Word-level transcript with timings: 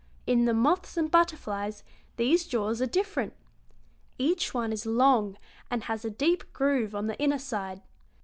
In 0.25 0.45
the 0.45 0.53
moths 0.55 0.97
and 0.97 1.11
butterflies 1.11 1.83
these 2.15 2.47
jaws 2.47 2.81
are 2.81 2.87
different. 2.87 3.33
Each 4.17 4.51
one 4.51 4.73
is 4.73 4.87
long, 4.87 5.37
and 5.69 5.83
has 5.83 6.03
a 6.03 6.09
deep 6.09 6.51
groove 6.53 6.95
on 6.95 7.05
the 7.05 7.19
inner 7.21 7.37
side. 7.37 7.83